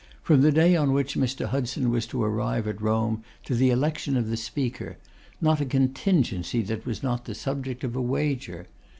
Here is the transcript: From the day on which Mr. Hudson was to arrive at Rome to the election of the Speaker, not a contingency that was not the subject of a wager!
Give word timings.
From 0.23 0.41
the 0.41 0.51
day 0.51 0.75
on 0.75 0.93
which 0.93 1.13
Mr. 1.15 1.45
Hudson 1.49 1.91
was 1.91 2.07
to 2.07 2.23
arrive 2.23 2.67
at 2.67 2.81
Rome 2.81 3.23
to 3.45 3.53
the 3.53 3.69
election 3.69 4.17
of 4.17 4.29
the 4.31 4.35
Speaker, 4.35 4.97
not 5.39 5.61
a 5.61 5.65
contingency 5.65 6.63
that 6.63 6.87
was 6.87 7.03
not 7.03 7.25
the 7.25 7.35
subject 7.35 7.83
of 7.83 7.95
a 7.95 8.01
wager! 8.01 8.67